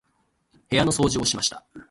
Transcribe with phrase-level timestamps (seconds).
[0.67, 1.63] 部屋の掃除をしました。